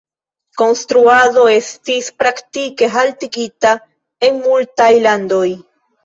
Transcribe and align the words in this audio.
Konstruado 0.59 1.41
estis 1.55 2.07
praktike 2.21 2.89
haltigita 2.95 3.73
en 4.29 4.41
multaj 4.47 4.89
landoj. 5.05 5.43